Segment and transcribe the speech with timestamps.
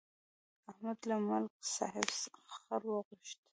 [0.69, 2.07] احمد له ملک صاحب
[2.55, 3.39] خر وغوښت.